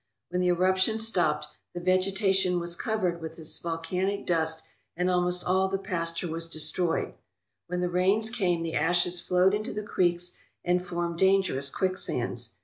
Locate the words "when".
0.29-0.41, 7.67-7.81